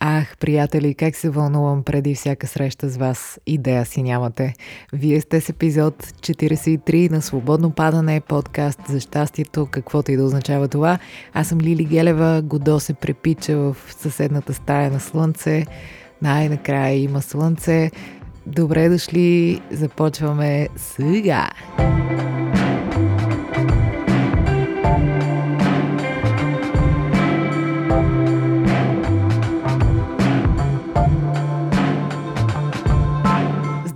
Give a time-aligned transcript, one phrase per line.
[0.00, 3.40] Ах, приятели, как се вълнувам преди всяка среща с вас.
[3.46, 4.54] Идея си нямате.
[4.92, 10.68] Вие сте с епизод 43 на Свободно падане, подкаст за щастието, каквото и да означава
[10.68, 10.98] това.
[11.32, 15.66] Аз съм Лили Гелева, Годо се препича в съседната стая на слънце.
[16.22, 17.90] Най-накрая има слънце.
[18.46, 21.50] Добре дошли, започваме сега.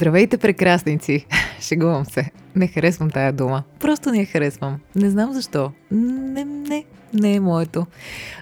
[0.01, 1.27] Здравейте, прекрасници!
[1.61, 2.31] Шегувам се.
[2.57, 3.63] Не харесвам тая дума.
[3.81, 4.81] Просто не я харесвам.
[4.97, 5.73] Не знам защо.
[5.91, 7.87] Не, не, не е моето.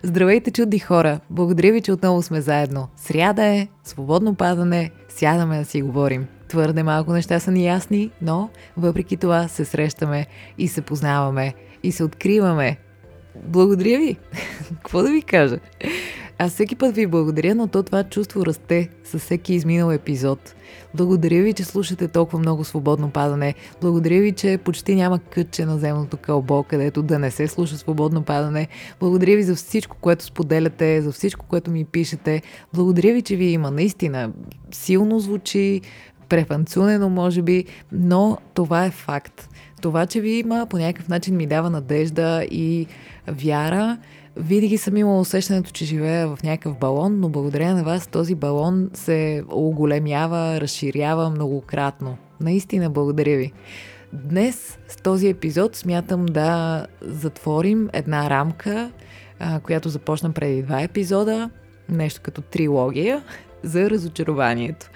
[0.02, 1.20] Здравейте, чудни хора!
[1.30, 2.88] Благодаря ви, че отново сме заедно.
[2.96, 6.26] Сряда е, свободно падане, сядаме да си говорим.
[6.48, 10.26] Твърде малко неща са ни ясни, но въпреки това се срещаме
[10.58, 12.76] и се познаваме и се откриваме.
[13.44, 14.16] Благодаря ви!
[14.68, 15.58] Какво да ви кажа?
[16.40, 20.54] Аз всеки път ви благодаря, но то това чувство расте със всеки изминал епизод.
[20.94, 23.54] Благодаря ви, че слушате толкова много свободно падане.
[23.80, 28.22] Благодаря ви, че почти няма кътче на земното кълбо, където да не се слуша свободно
[28.22, 28.68] падане.
[29.00, 32.42] Благодаря ви за всичко, което споделяте, за всичко, което ми пишете.
[32.74, 33.70] Благодаря ви, че ви има.
[33.70, 34.32] Наистина,
[34.72, 35.80] силно звучи,
[36.28, 39.48] префанцунено може би, но това е факт.
[39.82, 42.86] Това, че ви има, по някакъв начин ми дава надежда и
[43.26, 43.98] вяра,
[44.38, 48.90] винаги съм имала усещането, че живея в някакъв балон, но благодаря на вас този балон
[48.94, 52.16] се оголемява, разширява многократно.
[52.40, 53.52] Наистина благодаря ви.
[54.12, 58.90] Днес с този епизод смятам да затворим една рамка,
[59.62, 61.50] която започна преди два епизода,
[61.88, 63.22] нещо като трилогия,
[63.62, 64.90] за разочарованието.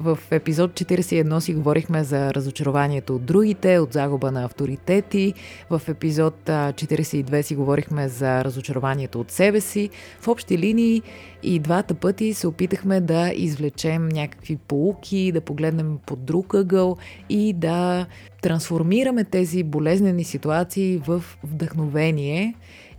[0.00, 5.34] В епизод 41 си говорихме за разочарованието от другите, от загуба на авторитети.
[5.70, 9.90] В епизод 42 си говорихме за разочарованието от себе си.
[10.20, 11.02] В общи линии
[11.42, 16.96] и двата пъти се опитахме да извлечем някакви полуки, да погледнем по друг ъгъл
[17.28, 18.06] и да
[18.42, 22.54] трансформираме тези болезнени ситуации в вдъхновение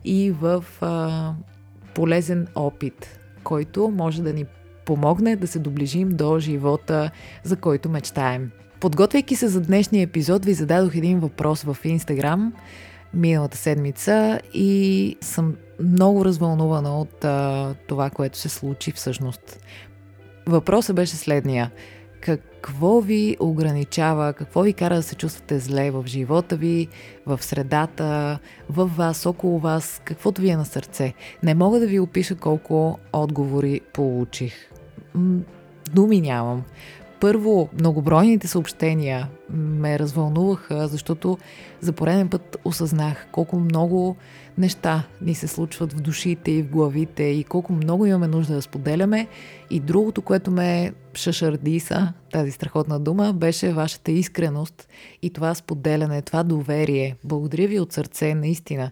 [0.05, 1.33] и в а,
[1.95, 4.45] полезен опит, който може да ни
[4.89, 7.11] помогне да се доближим до живота,
[7.43, 8.51] за който мечтаем.
[8.79, 12.53] Подготвяйки се за днешния епизод, ви зададох един въпрос в Инстаграм
[13.13, 19.59] миналата седмица и съм много развълнувана от а, това, което се случи всъщност.
[20.47, 21.71] Въпросът беше следния.
[22.21, 26.87] Какво ви ограничава, какво ви кара да се чувствате зле в живота ви,
[27.25, 28.39] в средата,
[28.69, 31.13] в вас, около вас, каквото ви е на сърце?
[31.43, 34.69] Не мога да ви опиша колко отговори получих
[35.93, 36.63] думи нямам.
[37.19, 41.37] Първо, многобройните съобщения ме развълнуваха, защото
[41.81, 44.15] за пореден път осъзнах колко много
[44.57, 48.61] неща ни се случват в душите и в главите и колко много имаме нужда да
[48.61, 49.27] споделяме.
[49.69, 54.87] И другото, което ме шашардиса, тази страхотна дума, беше вашата искреност
[55.21, 57.15] и това споделяне, това доверие.
[57.23, 58.91] Благодаря ви от сърце, наистина.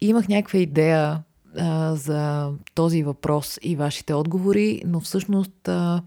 [0.00, 1.22] Имах някаква идея
[1.58, 6.02] а, за този въпрос и вашите отговори, но всъщност а,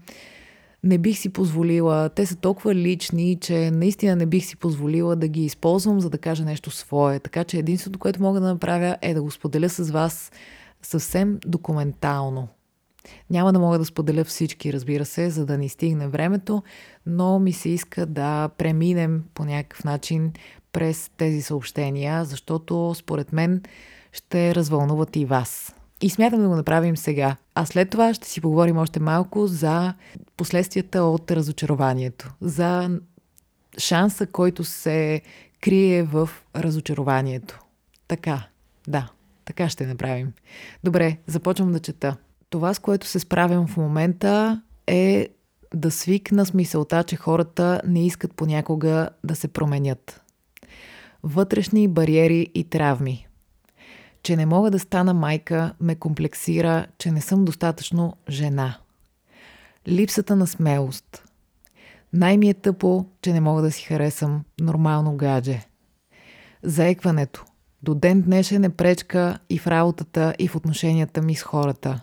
[0.84, 5.28] не бих си позволила, те са толкова лични, че наистина не бих си позволила да
[5.28, 7.18] ги използвам, за да кажа нещо свое.
[7.18, 10.32] Така че единственото, което мога да направя е да го споделя с вас
[10.82, 12.48] съвсем документално.
[13.30, 16.62] Няма да мога да споделя всички, разбира се, за да ни стигне времето,
[17.06, 20.32] но ми се иска да преминем по някакъв начин
[20.72, 23.62] през тези съобщения, защото според мен
[24.16, 25.74] ще развълнуват и вас.
[26.00, 27.36] И смятам да го направим сега.
[27.54, 29.94] А след това ще си поговорим още малко за
[30.36, 32.32] последствията от разочарованието.
[32.40, 32.90] За
[33.78, 35.22] шанса, който се
[35.60, 37.58] крие в разочарованието.
[38.08, 38.46] Така,
[38.88, 39.10] да,
[39.44, 40.32] така ще направим.
[40.84, 42.16] Добре, започвам да чета.
[42.50, 45.28] Това, с което се справям в момента е
[45.74, 50.20] да свикна с мисълта, че хората не искат понякога да се променят.
[51.22, 53.25] Вътрешни бариери и травми
[54.26, 58.78] че не мога да стана майка ме комплексира, че не съм достатъчно жена.
[59.88, 61.24] Липсата на смелост.
[62.12, 65.66] Най-ми е тъпо, че не мога да си харесам нормално гадже.
[66.62, 67.44] Заекването.
[67.82, 72.00] До ден днешен е пречка и в работата, и в отношенията ми с хората.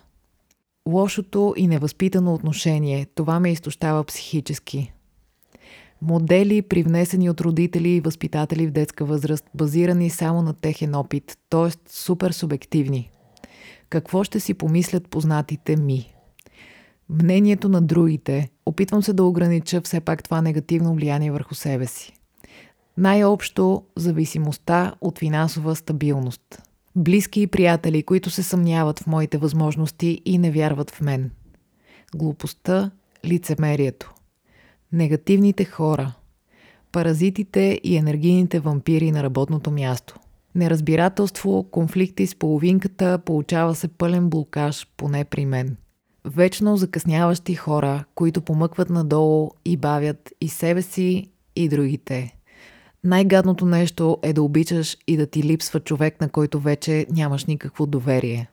[0.88, 4.92] Лошото и невъзпитано отношение, това ме изтощава психически
[6.04, 11.70] модели, привнесени от родители и възпитатели в детска възраст, базирани само на техен опит, т.е.
[11.88, 13.10] супер субективни.
[13.90, 16.14] Какво ще си помислят познатите ми?
[17.08, 18.50] Мнението на другите.
[18.66, 22.12] Опитвам се да огранича все пак това негативно влияние върху себе си.
[22.98, 26.62] Най-общо зависимостта от финансова стабилност.
[26.96, 31.30] Близки и приятели, които се съмняват в моите възможности и не вярват в мен.
[32.14, 32.90] Глупостта,
[33.24, 34.13] лицемерието.
[34.94, 36.12] Негативните хора.
[36.92, 40.18] Паразитите и енергийните вампири на работното място.
[40.54, 45.76] Неразбирателство, конфликти с половинката, получава се пълен блокаж, поне при мен.
[46.24, 51.26] Вечно закъсняващи хора, които помъкват надолу и бавят и себе си,
[51.56, 52.36] и другите.
[53.04, 57.86] Най-гадното нещо е да обичаш и да ти липсва човек, на който вече нямаш никакво
[57.86, 58.50] доверие.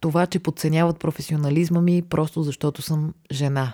[0.00, 3.72] Това, че подценяват професионализма ми, просто защото съм жена.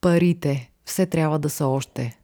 [0.00, 0.67] Парите.
[0.88, 2.18] Все трябва да са още.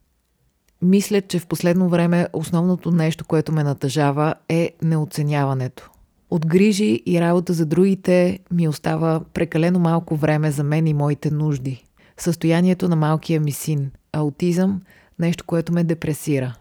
[0.81, 5.89] Мисля, че в последно време основното нещо, което ме натъжава е неоценяването.
[6.29, 11.31] От грижи и работа за другите ми остава прекалено малко време за мен и моите
[11.31, 11.83] нужди.
[12.17, 14.81] Състоянието на малкия ми син, аутизъм,
[15.19, 16.55] нещо, което ме депресира.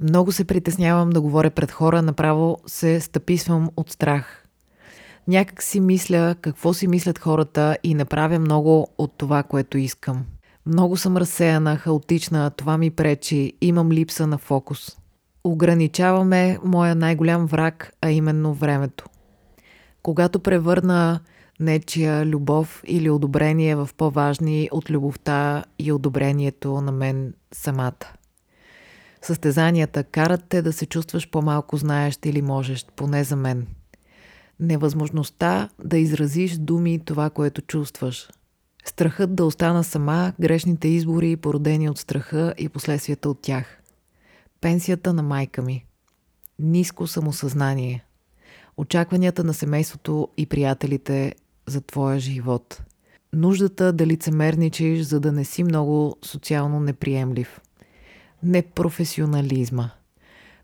[0.00, 4.46] Много се притеснявам да говоря пред хора, направо се стъписвам от страх.
[5.28, 10.24] Някак си мисля какво си мислят хората и не правя много от това, което искам.
[10.66, 14.96] Много съм разсеяна, хаотична, това ми пречи, имам липса на фокус.
[15.44, 19.04] Ограничаваме моя най-голям враг, а именно времето.
[20.02, 21.20] Когато превърна
[21.60, 28.12] нечия любов или одобрение в по-важни от любовта и одобрението на мен самата.
[29.22, 33.66] Състезанията карат те да се чувстваш по-малко знаещ или можеш, поне за мен.
[34.60, 38.28] Невъзможността да изразиш думи това, което чувстваш–
[38.84, 43.82] Страхът да остана сама, грешните избори, породени от страха и последствията от тях.
[44.60, 45.84] Пенсията на майка ми.
[46.58, 48.04] Ниско самосъзнание.
[48.76, 51.34] Очакванията на семейството и приятелите
[51.66, 52.82] за твоя живот.
[53.32, 57.60] Нуждата да лицемерничиш, за да не си много социално неприемлив.
[58.42, 59.90] Непрофесионализма.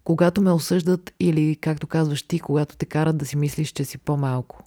[0.05, 3.99] Когато ме осъждат или, както казваш ти, когато те карат да си мислиш, че си
[3.99, 4.65] по-малко.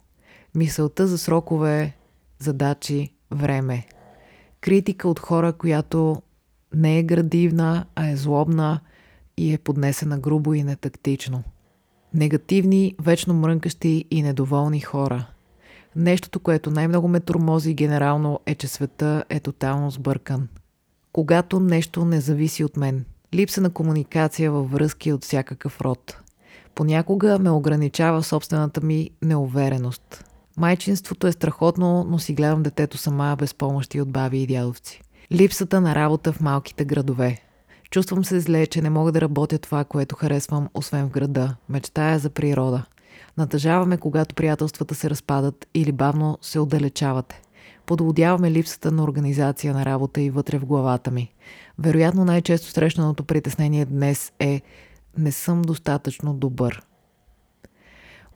[0.56, 1.96] Мисълта за срокове,
[2.40, 3.86] задачи, време.
[4.62, 6.22] Критика от хора, която
[6.74, 8.80] не е градивна, а е злобна
[9.38, 11.44] и е поднесена грубо и нетактично.
[12.14, 15.28] Негативни, вечно мрънкащи и недоволни хора.
[15.96, 20.48] Нещото, което най-много ме тормози генерално е, че света е тотално сбъркан.
[21.14, 23.06] Когато нещо не зависи от мен.
[23.34, 26.18] Липса на комуникация във връзки от всякакъв род.
[26.76, 30.31] Понякога ме ограничава собствената ми неувереност.
[30.58, 35.02] Майчинството е страхотно, но си гледам детето сама без помощи от баби и дядовци.
[35.32, 37.42] Липсата на работа в малките градове.
[37.92, 41.56] Чувствам се зле, че не мога да работя това, което харесвам, освен в града.
[41.70, 42.86] Мечтая за природа.
[43.38, 47.42] Натъжаваме, когато приятелствата се разпадат или бавно се отдалечавате.
[47.86, 51.34] Подводяваме липсата на организация на работа и вътре в главата ми.
[51.80, 54.62] Вероятно най-често срещаното притеснение днес е
[55.18, 56.82] не съм достатъчно добър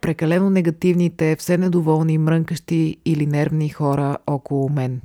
[0.02, 5.02] прекалено негативните, все недоволни, мрънкащи или нервни хора около мен.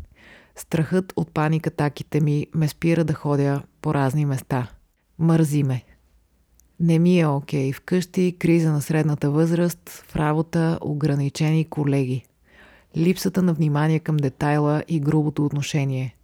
[0.56, 4.69] Страхът от паникатаките ми ме спира да ходя по разни места.
[5.19, 5.84] Мързи ме.
[6.81, 7.70] Не ми е окей.
[7.70, 7.75] Okay.
[7.75, 12.25] Вкъщи криза на средната възраст, в работа ограничени колеги.
[12.96, 16.16] Липсата на внимание към детайла и грубото отношение.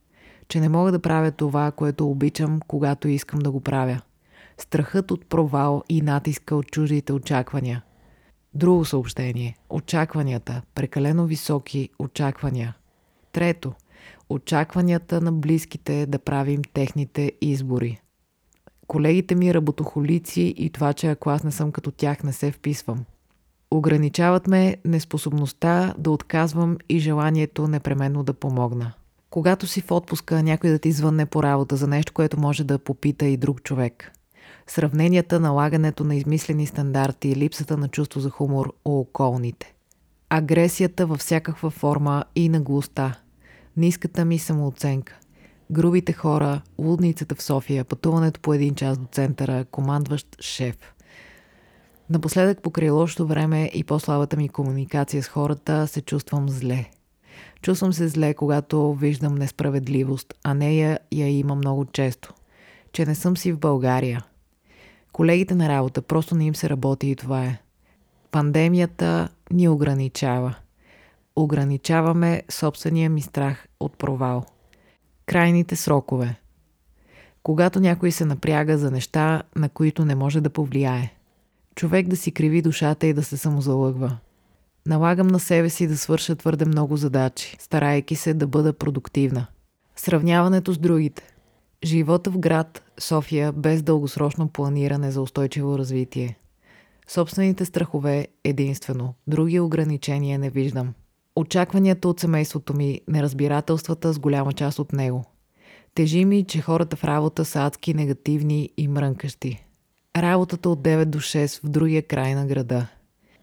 [0.48, 4.00] Че не мога да правя това, което обичам, когато искам да го правя.
[4.58, 7.82] Страхът от провал и натиска от чуждите очаквания–
[8.56, 9.56] Друго съобщение.
[9.70, 10.62] Очакванията.
[10.74, 12.76] Прекалено високи очаквания.
[13.32, 13.72] Трето.
[14.28, 18.00] Очакванията на близките да правим техните избори.
[18.86, 23.04] Колегите ми работохолици и това, че ако аз не съм като тях, не се вписвам.
[23.70, 28.92] Ограничават ме неспособността да отказвам и желанието непременно да помогна.
[29.30, 32.78] Когато си в отпуска, някой да ти звънне по работа за нещо, което може да
[32.78, 34.12] попита и друг човек
[34.66, 39.74] сравненията, налагането на измислени стандарти и липсата на чувство за хумор у околните.
[40.30, 43.14] Агресията във всякаква форма и наглостта.
[43.76, 45.18] Ниската ми самооценка.
[45.70, 50.76] Грубите хора, лудницата в София, пътуването по един час до центъра, командващ шеф.
[52.10, 56.90] Напоследък, покрай лошото време и по-слабата ми комуникация с хората, се чувствам зле.
[57.62, 62.34] Чувствам се зле, когато виждам несправедливост, а нея я има много често.
[62.92, 64.24] Че не съм си в България–
[65.16, 67.58] Колегите на работа просто не им се работи и това е.
[68.30, 70.54] Пандемията ни ограничава.
[71.36, 74.44] Ограничаваме собствения ми страх от провал.
[75.26, 76.36] Крайните срокове.
[77.42, 81.12] Когато някой се напряга за неща, на които не може да повлияе.
[81.74, 84.16] Човек да си криви душата и да се самозалъгва.
[84.86, 89.46] Налагам на себе си да свърша твърде много задачи, старайки се да бъда продуктивна.
[89.96, 91.22] Сравняването с другите–
[91.84, 96.38] Живота в град София без дългосрочно планиране за устойчиво развитие.
[97.08, 100.94] Собствените страхове единствено, други ограничения не виждам.
[101.36, 105.24] Очакванията от семейството ми, неразбирателствата с голяма част от него.
[105.94, 109.64] Тежи ми, че хората в работа са адски негативни и мрънкащи.
[110.16, 112.86] Работата от 9 до 6 в другия край на града.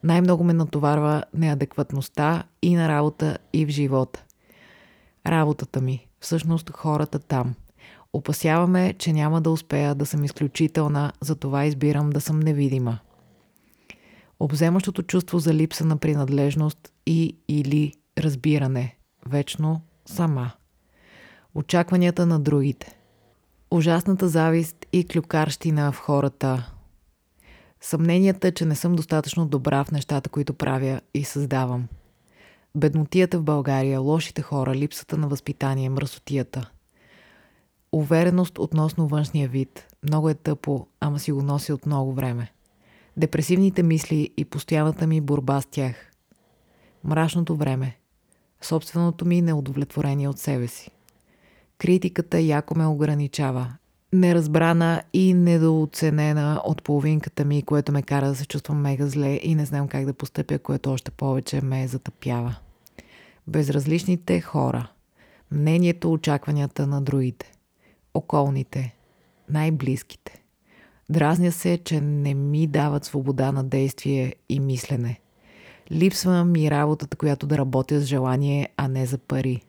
[0.04, 4.24] Най-много ме натоварва неадекватността и на работа, и в живота.
[5.28, 7.56] Работата ми, всъщност хората там.
[8.13, 13.00] Опасяваме, че няма да успея да съм изключителна, затова избирам да съм невидима.
[14.39, 18.98] Обземащото чувство за липса на принадлежност и или разбиране.
[19.27, 20.51] Вечно сама.
[21.55, 22.98] Очакванията на другите.
[23.72, 26.72] Ужасната завист и клюкарщина в хората.
[27.82, 31.88] Съмненията, че не съм достатъчно добра в нещата, които правя и създавам.
[32.75, 36.72] Беднотията в България, лошите хора, липсата на възпитание, мръсотията.
[37.94, 39.88] Увереност относно външния вид.
[40.04, 42.52] Много е тъпо, ама си го носи от много време.
[43.18, 46.12] Депресивните мисли и постоянната ми борба с тях.
[47.04, 47.98] Мрачното време.
[48.62, 50.92] Собственото ми неудовлетворение от себе си.
[51.78, 53.74] Критиката яко ме ограничава.
[54.14, 59.56] Неразбрана и недооценена от половинката ми, което ме кара да се чувствам мега зле и
[59.56, 62.56] не знам как да постъпя, което още повече ме затъпява.
[63.48, 64.88] Безразличните хора.
[65.52, 67.53] Мнението, очакванията на другите.
[68.13, 68.96] Околните.
[69.50, 70.43] Най-близките.
[71.10, 75.20] Дразня се, че не ми дават свобода на действие и мислене.
[75.91, 79.62] Липсва ми работата, която да работя с желание, а не за пари.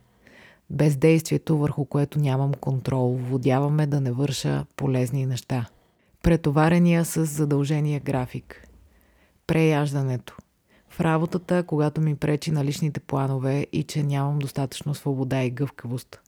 [0.70, 5.66] Бездействието, върху което нямам контрол, водяваме да не върша полезни неща.
[6.22, 8.68] Претоварения с задължения график.
[9.46, 10.36] Преяждането.
[10.88, 16.20] В работата, когато ми пречи на личните планове и че нямам достатъчно свобода и гъвкавост.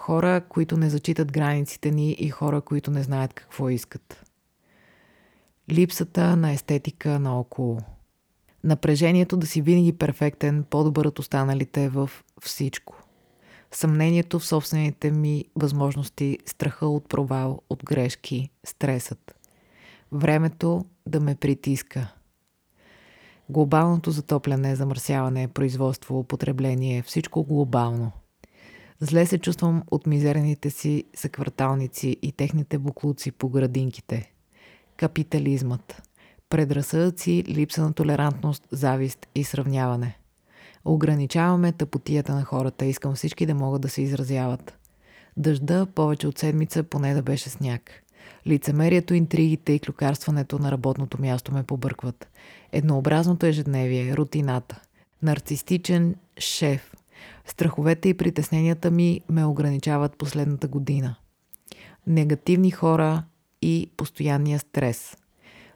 [0.00, 4.24] Хора, които не зачитат границите ни и хора, които не знаят какво искат.
[5.70, 7.78] Липсата на естетика наоколо.
[8.64, 12.10] Напрежението да си винаги перфектен, по-добър от останалите в
[12.42, 13.02] всичко.
[13.70, 19.34] Съмнението в собствените ми възможности, страха от провал, от грешки, стресът.
[20.12, 22.14] Времето да ме притиска.
[23.48, 28.12] Глобалното затопляне, замърсяване, производство, употребление, всичко глобално.
[29.02, 34.32] Зле се чувствам от мизерните си съкварталници и техните буклуци по градинките.
[34.96, 36.02] Капитализмът.
[36.50, 40.18] Предразсъдъци, липса на толерантност, завист и сравняване.
[40.84, 42.84] Ограничаваме тъпотията на хората.
[42.84, 44.78] Искам всички да могат да се изразяват.
[45.36, 48.02] Дъжда повече от седмица поне да беше сняг.
[48.46, 52.28] Лицемерието, интригите и клюкарстването на работното място ме побъркват.
[52.72, 54.80] Еднообразното ежедневие, рутината.
[55.22, 56.94] Нарцистичен шеф.
[57.46, 61.16] Страховете и притесненията ми ме ограничават последната година.
[62.06, 63.24] Негативни хора
[63.62, 65.16] и постоянния стрес.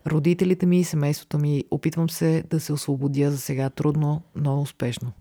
[0.06, 5.12] Родителите ми и семейството ми опитвам се да се освободя за сега трудно, но успешно.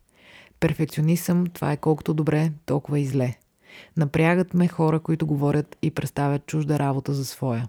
[0.60, 3.36] Перфекционист това е колкото добре, толкова и зле.
[3.98, 7.68] Напрягат ме хора, които говорят и представят чужда работа за своя.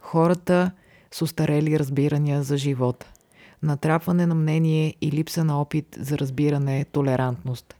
[0.00, 0.70] Хората
[1.10, 3.12] с устарели разбирания за живота.
[3.62, 7.74] Натрапване на мнение и липса на опит за разбиране, толерантност.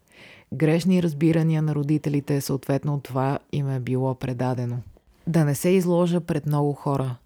[0.54, 4.78] Грешни разбирания на родителите, съответно от това им е било предадено.
[5.26, 7.16] Да не се изложа пред много хора.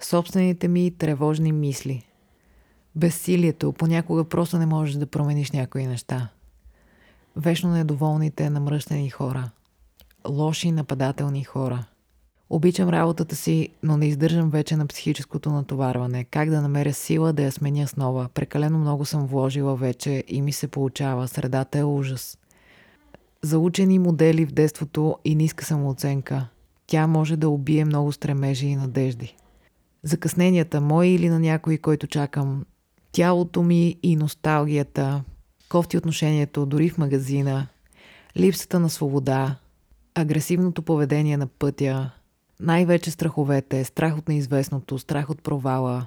[0.00, 2.02] Собствените ми тревожни мисли.
[2.96, 6.28] Безсилието, понякога просто не можеш да промениш някои неща.
[7.36, 9.50] Вечно недоволните, намръщени хора.
[10.28, 11.84] Лоши, нападателни хора.
[12.50, 16.24] Обичам работата си, но не издържам вече на психическото натоварване.
[16.24, 18.28] Как да намеря сила да я сменя с нова?
[18.34, 21.28] Прекалено много съм вложила вече и ми се получава.
[21.28, 22.38] Средата е ужас.
[23.42, 26.48] Заучени модели в детството и ниска самооценка.
[26.86, 29.36] Тя може да убие много стремежи и надежди.
[30.02, 32.64] Закъсненията мои или на някой, който чакам.
[33.12, 35.24] Тялото ми и носталгията.
[35.68, 37.66] Кофти отношението дори в магазина.
[38.36, 39.56] Липсата на свобода.
[40.14, 42.10] Агресивното поведение на пътя.
[42.60, 46.06] Най-вече страховете, страх от неизвестното, страх от провала.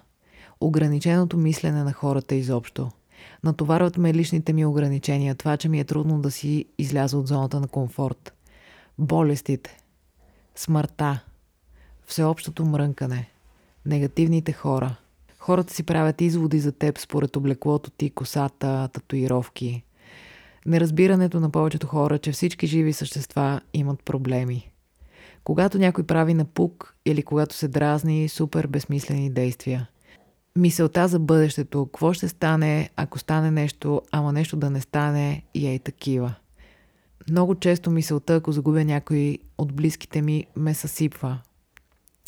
[0.62, 2.89] Ограниченото мислене на хората изобщо.
[3.44, 7.60] Натоварват ме личните ми ограничения, това, че ми е трудно да си изляза от зоната
[7.60, 8.34] на комфорт.
[8.98, 9.77] Болестите,
[10.56, 11.20] смъртта,
[12.06, 13.29] всеобщото мрънкане,
[13.86, 14.96] негативните хора.
[15.39, 19.84] Хората си правят изводи за теб според облеклото ти, косата, татуировки.
[20.65, 24.72] Неразбирането на повечето хора, че всички живи същества имат проблеми.
[25.50, 29.89] Когато някой прави напук или когато се дразни, супер безсмислени действия.
[30.56, 35.68] Мисълта за бъдещето, какво ще стане, ако стане нещо, ама нещо да не стане и
[35.68, 36.36] е и такива.
[37.29, 41.39] Много често мисълта, ако загубя някой от близките ми, ме съсипва.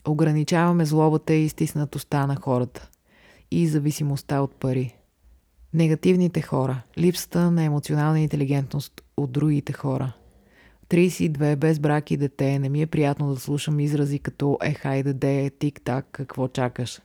[0.07, 2.89] Ограничаваме злобата и стиснатостта на хората.
[3.51, 4.95] и зависимостта от пари.
[5.73, 10.13] Негативните хора, липсата на емоционална интелигентност от другите хора.
[10.91, 15.13] 32, без брак и дете, не ми е приятно да слушам изрази като е хайде
[15.13, 17.01] де, тик-так, какво чакаш.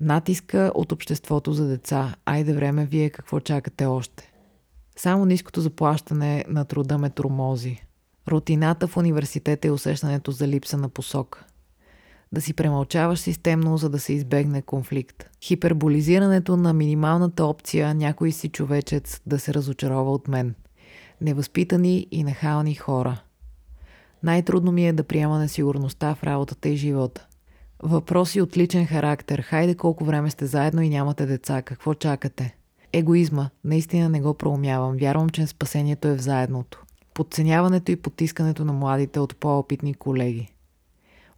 [0.00, 4.32] Натиска от обществото за деца, айде време вие какво чакате още.
[4.96, 7.84] Само ниското заплащане на труда ме тромози.
[8.28, 11.44] Рутината в университета е усещането за липса на посока.
[12.32, 15.30] Да си премълчаваш системно, за да се избегне конфликт.
[15.44, 20.54] Хиперболизирането на минималната опция някой си човечец да се разочарова от мен.
[21.24, 23.22] Невъзпитани и нахални хора.
[24.22, 27.26] Най-трудно ми е да приема несигурността в работата и живота.
[27.82, 29.40] Въпроси от личен характер.
[29.40, 31.62] Хайде колко време сте заедно и нямате деца.
[31.62, 32.56] Какво чакате?
[32.92, 33.50] Егоизма.
[33.64, 34.96] Наистина не го проумявам.
[34.96, 36.84] Вярвам, че спасението е в заедното.
[37.14, 40.54] Подценяването и потискането на младите от по-опитни колеги.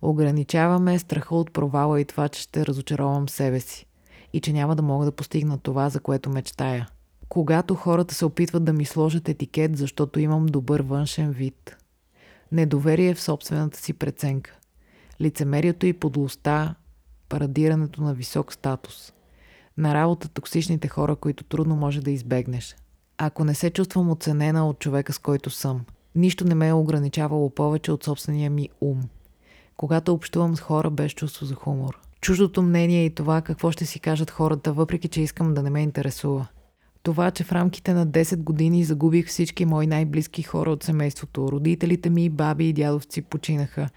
[0.03, 3.87] Ограничаваме страха от провала и това, че ще разочаровам себе си.
[4.33, 6.89] И че няма да мога да постигна това, за което мечтая.
[7.29, 11.77] Когато хората се опитват да ми сложат етикет, защото имам добър външен вид.
[12.53, 14.57] Недоверие в собствената си преценка.
[15.21, 16.75] Лицемерието и подлостта,
[17.29, 19.13] парадирането на висок статус.
[19.77, 22.77] На работа токсичните хора, които трудно може да избегнеш.
[23.19, 27.51] Ако не се чувствам оценена от човека, с който съм, нищо не ме е ограничавало
[27.51, 29.03] повече от собствения ми ум.
[29.77, 32.01] Когато общувам с хора без чувство за хумор.
[32.21, 35.83] Чуждото мнение и това какво ще си кажат хората, въпреки че искам да не ме
[35.83, 36.47] интересува.
[37.07, 41.49] Това, че в рамките на 10 години загубих всички мои най-близки хора от семейството.
[41.53, 43.89] Родителите ми, баби и дядовци починаха.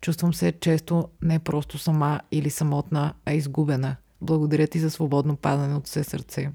[0.00, 3.96] Чувствам се често не просто сама или самотна, а изгубена.
[4.20, 6.52] Благодаря ти за свободно падане от все сърце.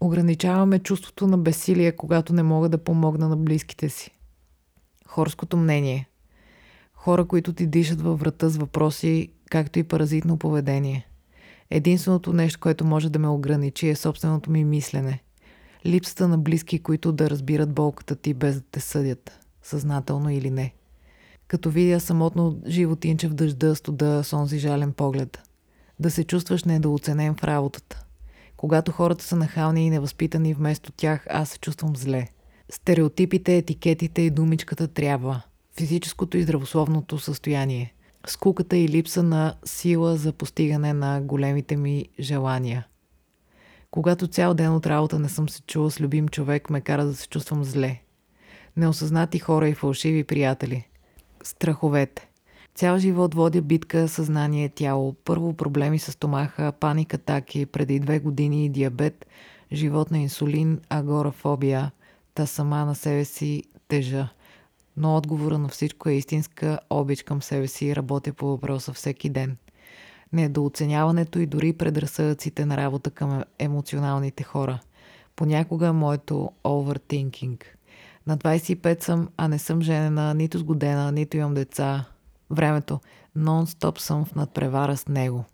[0.00, 4.10] Ограничаваме чувството на бесилие, когато не мога да помогна на близките си.
[5.06, 6.08] Хорското мнение.
[6.94, 11.07] Хора, които ти дишат във врата с въпроси, както и паразитно поведение.
[11.70, 15.22] Единственото нещо, което може да ме ограничи е собственото ми мислене.
[15.86, 20.74] Липсата на близки, които да разбират болката ти без да те съдят съзнателно или не.
[21.48, 25.42] Като видя самотно животинче в дъжда, студа, сонзи жален поглед.
[26.00, 28.04] Да се чувстваш недооценен в работата.
[28.56, 32.28] Когато хората са нахални и невъзпитани вместо тях, аз се чувствам зле.
[32.70, 35.42] Стереотипите, етикетите и думичката трябва.
[35.76, 37.94] Физическото и здравословното състояние.
[38.26, 42.86] Скуката и липса на сила за постигане на големите ми желания.
[43.90, 47.14] Когато цял ден от работа не съм се чула с любим човек, ме кара да
[47.14, 48.00] се чувствам зле
[48.78, 50.86] неосъзнати хора и фалшиви приятели.
[51.42, 52.28] Страховете.
[52.74, 55.14] Цял живот водя битка съзнание тяло.
[55.24, 59.26] Първо проблеми с стомаха, паник атаки, преди две години диабет,
[59.72, 61.90] живот на инсулин, агорафобия.
[62.34, 64.28] Та сама на себе си тежа.
[64.98, 69.28] Но отговора на всичко е истинска обич към себе си и работя по въпроса всеки
[69.28, 69.56] ден.
[70.32, 74.80] Недооценяването и дори предразсъдъците на работа към емоционалните хора.
[75.36, 77.64] Понякога е моето overthinking–
[78.28, 82.04] на 25 съм, а не съм женена, нито сгодена, нито имам деца.
[82.50, 83.00] Времето.
[83.36, 85.44] Нон-стоп съм в надпревара с него.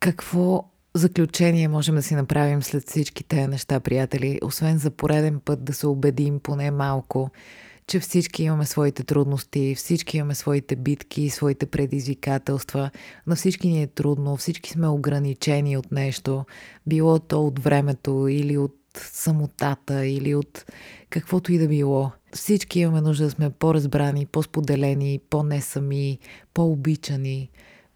[0.00, 5.64] Какво заключение можем да си направим след всички тези неща, приятели, освен за пореден път
[5.64, 7.30] да се убедим поне малко,
[7.86, 12.90] че всички имаме своите трудности, всички имаме своите битки, своите предизвикателства,
[13.26, 16.44] на всички ни е трудно, всички сме ограничени от нещо,
[16.86, 20.64] било то от времето или от самотата или от
[21.10, 22.10] каквото и да било.
[22.32, 26.18] Всички имаме нужда да сме по-разбрани, по-споделени, по-несами,
[26.54, 27.50] по-обичани,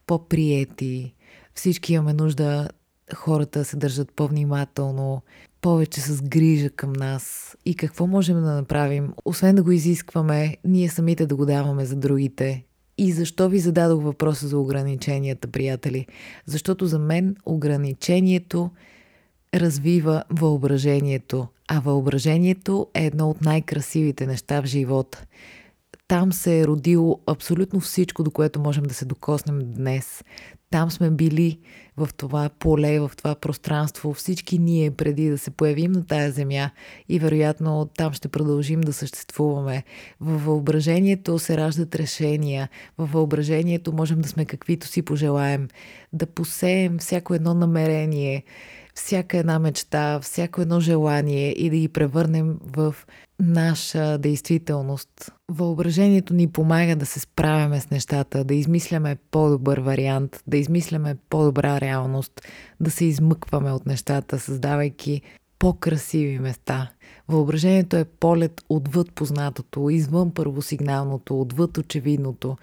[0.07, 1.14] по-приети.
[1.55, 2.68] Всички имаме нужда
[3.14, 5.22] хората се държат по-внимателно,
[5.60, 7.56] повече с грижа към нас.
[7.64, 11.96] И какво можем да направим, освен да го изискваме, ние самите да го даваме за
[11.96, 12.64] другите.
[12.98, 16.06] И защо ви зададох въпроса за ограниченията, приятели?
[16.46, 18.70] Защото за мен ограничението
[19.54, 25.24] развива въображението, а въображението е едно от най-красивите неща в живота.
[26.08, 30.24] Там се е родило абсолютно всичко, до което можем да се докоснем днес.
[30.70, 31.59] Там сме били
[31.96, 36.70] в това поле, в това пространство, всички ние преди да се появим на тая земя
[37.09, 39.85] и вероятно там ще продължим да съществуваме.
[40.20, 45.68] Във въображението се раждат решения, във въображението можем да сме каквито си пожелаем,
[46.12, 48.44] да посеем всяко едно намерение,
[48.94, 52.94] всяка една мечта, всяко едно желание и да ги превърнем в
[53.40, 55.33] наша действителност.
[55.49, 61.81] Въображението ни помага да се справяме с нещата, да измисляме по-добър вариант, да измисляме по-добра
[61.81, 62.33] реалност,
[62.81, 65.22] да се измъкваме от нещата, създавайки
[65.59, 66.90] по-красиви места.
[67.29, 72.57] Въображението е полет отвъд познатото, извън първосигналното, отвъд очевидното.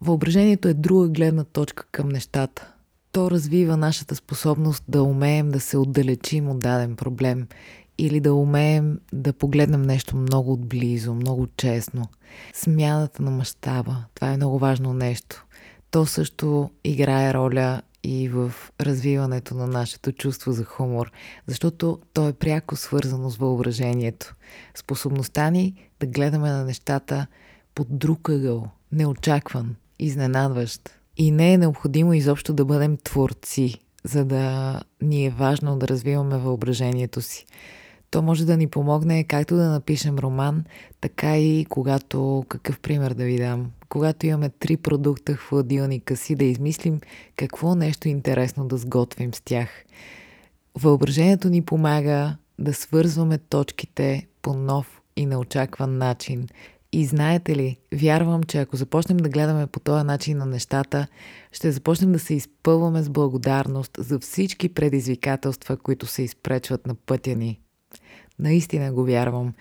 [0.00, 2.72] Въображението е друга гледна точка към нещата.
[3.12, 7.46] То развива нашата способност да умеем да се отдалечим от даден проблем
[8.02, 12.04] или да умеем да погледнем нещо много отблизо, много честно.
[12.54, 15.44] Смяната на мащаба, това е много важно нещо.
[15.90, 21.12] То също играе роля и в развиването на нашето чувство за хумор,
[21.46, 24.34] защото то е пряко свързано с въображението.
[24.74, 27.26] Способността ни да гледаме на нещата
[27.74, 30.90] под друг ъгъл, неочакван, изненадващ.
[31.16, 36.38] И не е необходимо изобщо да бъдем творци, за да ни е важно да развиваме
[36.38, 37.46] въображението си.
[38.12, 40.64] То може да ни помогне както да напишем роман,
[41.00, 46.36] така и когато, какъв пример да ви дам, когато имаме три продукта в хладилника си,
[46.36, 47.00] да измислим
[47.36, 49.68] какво нещо интересно да сготвим с тях.
[50.74, 56.48] Въображението ни помага да свързваме точките по нов и неочакван начин.
[56.92, 61.06] И знаете ли, вярвам, че ако започнем да гледаме по този начин на нещата,
[61.52, 67.36] ще започнем да се изпълваме с благодарност за всички предизвикателства, които се изпречват на пътя
[67.36, 67.60] ни.
[68.38, 69.54] Наистина го вярвам.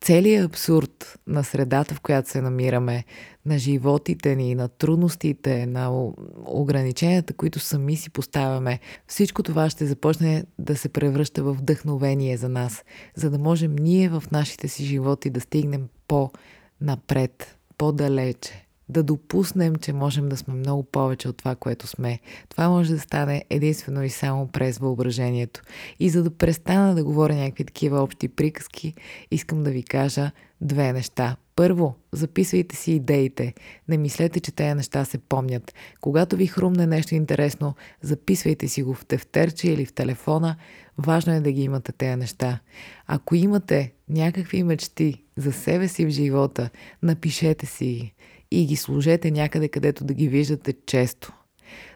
[0.00, 3.04] Целият абсурд на средата, в която се намираме,
[3.46, 6.10] на животите ни, на трудностите, на
[6.46, 12.48] ограниченията, които сами си поставяме, всичко това ще започне да се превръща в вдъхновение за
[12.48, 19.76] нас, за да можем ние в нашите си животи да стигнем по-напред, по-далече да допуснем,
[19.76, 22.20] че можем да сме много повече от това, което сме.
[22.48, 25.62] Това може да стане единствено и само през въображението.
[26.00, 28.94] И за да престана да говоря някакви такива общи приказки,
[29.30, 31.36] искам да ви кажа две неща.
[31.56, 33.54] Първо, записвайте си идеите.
[33.88, 35.74] Не мислете, че тези неща се помнят.
[36.00, 40.56] Когато ви хрумне нещо интересно, записвайте си го в тефтерче или в телефона.
[40.98, 42.60] Важно е да ги имате тези неща.
[43.06, 46.70] Ако имате някакви мечти за себе си в живота,
[47.02, 48.14] напишете си ги
[48.50, 51.32] и ги сложете някъде, където да ги виждате често.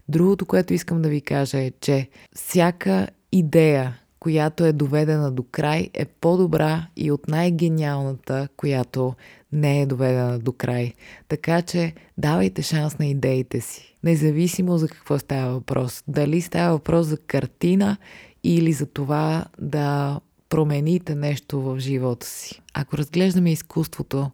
[0.09, 5.91] Другото, което искам да ви кажа е, че всяка идея, която е доведена до край,
[5.95, 9.15] е по-добра и от най-гениалната, която
[9.53, 10.93] не е доведена до край.
[11.29, 13.97] Така че давайте шанс на идеите си.
[14.03, 16.03] Независимо за какво става въпрос.
[16.09, 17.97] Дали става въпрос за картина
[18.45, 22.63] или за това да промените нещо в живота си.
[22.75, 24.31] Ако разглеждаме изкуството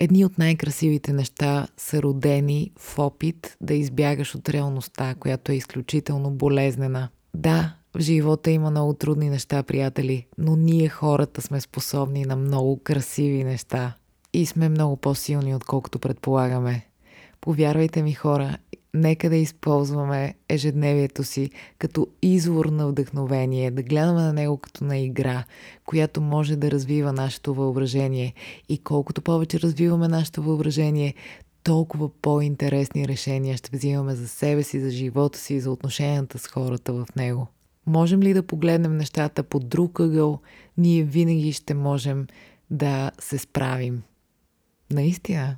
[0.00, 6.30] Едни от най-красивите неща са родени в опит да избягаш от реалността, която е изключително
[6.30, 7.08] болезнена.
[7.34, 12.80] Да, в живота има много трудни неща, приятели, но ние хората сме способни на много
[12.82, 13.94] красиви неща
[14.32, 16.86] и сме много по-силни, отколкото предполагаме.
[17.40, 18.58] Повярвайте ми, хора,
[18.96, 24.98] нека да използваме ежедневието си като извор на вдъхновение, да гледаме на него като на
[24.98, 25.44] игра,
[25.84, 28.34] която може да развива нашето въображение.
[28.68, 31.14] И колкото повече развиваме нашето въображение,
[31.62, 36.46] толкова по-интересни решения ще взимаме за себе си, за живота си и за отношенията с
[36.46, 37.46] хората в него.
[37.86, 40.40] Можем ли да погледнем нещата по друг ъгъл,
[40.78, 42.26] ние винаги ще можем
[42.70, 44.02] да се справим.
[44.90, 45.56] Наистина,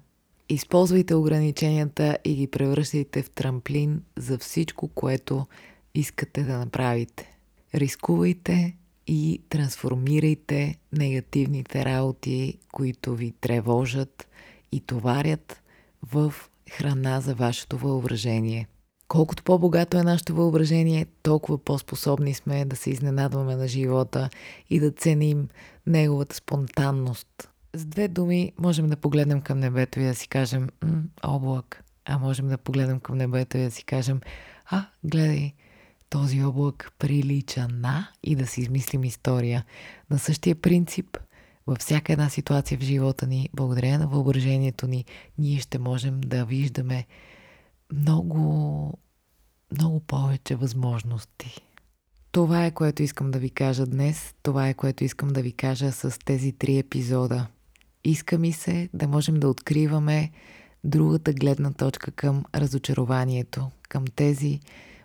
[0.48, 5.46] Използвайте ограниченията и ги превръщайте в трамплин за всичко, което
[5.94, 7.38] искате да направите.
[7.74, 14.28] Рискувайте и трансформирайте негативните работи, които ви тревожат
[14.72, 15.62] и товарят
[16.12, 16.34] в
[16.70, 18.68] храна за вашето въображение.
[19.08, 24.30] Колкото по-богато е нашето въображение, толкова по-способни сме да се изненадваме на живота
[24.70, 25.48] и да ценим
[25.86, 30.68] неговата спонтанност, с две думи можем да погледнем към небето и да си кажем
[31.22, 34.20] облак, а можем да погледнем към небето и да си кажем
[34.66, 35.52] а, гледай,
[36.10, 39.64] този облак прилича на и да си измислим история.
[40.10, 41.16] На същия принцип,
[41.66, 45.04] във всяка една ситуация в живота ни, благодарение на въображението ни,
[45.38, 47.06] ние ще можем да виждаме
[47.92, 48.98] много,
[49.72, 51.60] много повече възможности.
[52.32, 54.34] Това е което искам да ви кажа днес.
[54.42, 57.46] Това е което искам да ви кажа с тези три епизода–
[58.04, 60.30] иска ми се да можем да откриваме
[60.84, 64.60] другата гледна точка към разочарованието, към тези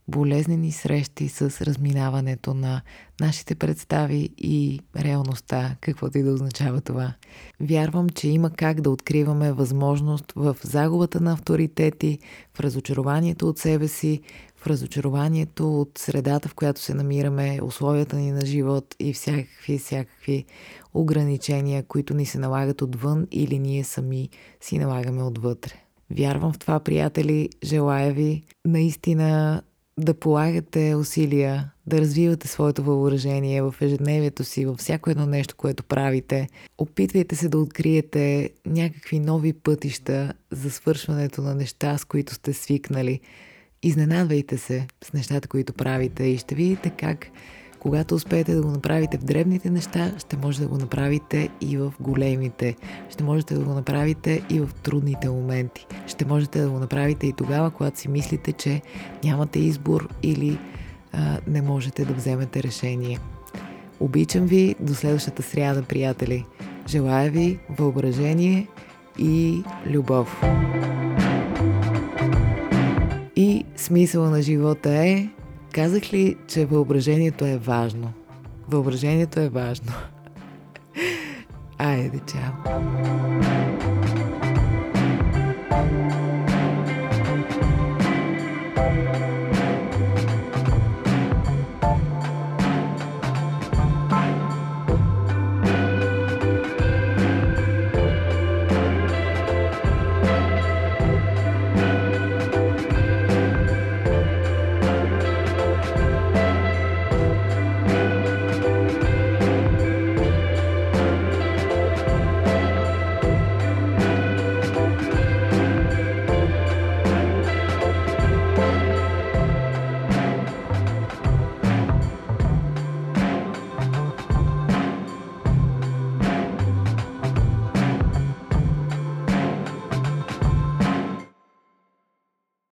[0.07, 2.81] болезнени срещи с разминаването на
[3.21, 7.13] нашите представи и реалността, каквото и да означава това.
[7.59, 12.19] Вярвам, че има как да откриваме възможност в загубата на авторитети,
[12.53, 14.21] в разочарованието от себе си,
[14.55, 20.45] в разочарованието от средата, в която се намираме, условията ни на живот и всякакви, всякакви
[20.93, 24.29] ограничения, които ни се налагат отвън или ние сами
[24.61, 25.73] си налагаме отвътре.
[26.11, 27.49] Вярвам в това, приятели.
[27.63, 29.61] Желая ви наистина
[29.97, 35.83] да полагате усилия, да развивате своето въоръжение в ежедневието си, във всяко едно нещо, което
[35.83, 36.47] правите.
[36.77, 43.19] Опитвайте се да откриете някакви нови пътища за свършването на неща, с които сте свикнали.
[43.83, 47.27] Изненадвайте се с нещата, които правите и ще видите как
[47.83, 51.93] когато успеете да го направите в дребните неща, ще може да го направите и в
[51.99, 52.75] големите.
[53.09, 55.87] Ще можете да го направите и в трудните моменти.
[56.07, 58.81] Ще можете да го направите и тогава, когато си мислите, че
[59.23, 60.59] нямате избор или
[61.11, 63.19] а, не можете да вземете решение.
[63.99, 66.45] Обичам ви до следващата сряда, приятели.
[66.87, 68.67] Желая ви въображение
[69.19, 70.43] и любов.
[73.35, 75.29] И смисъла на живота е
[75.73, 78.13] Казах ли, че въображението е важно?
[78.69, 79.91] Въображението е важно.
[81.77, 83.72] Айде, чао!